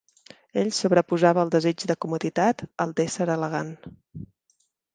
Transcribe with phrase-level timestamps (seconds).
[0.61, 3.73] Ell sobreposava el desig de comoditat al d'ésser elegant.